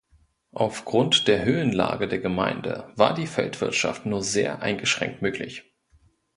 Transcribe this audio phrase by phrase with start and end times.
[0.55, 5.75] Aufgrund der Höhenlage der Gemeinde war die Feldwirtschaft nur sehr eingeschränkt möglich.